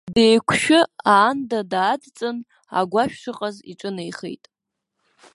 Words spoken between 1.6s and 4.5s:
даадҵын, агәашә шыҟаз иҿынеихеит.